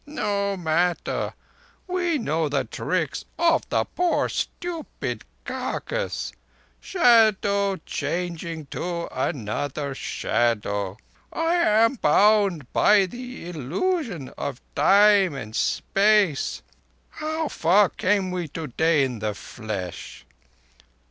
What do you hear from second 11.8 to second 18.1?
bound by the illusion of Time and Space. How far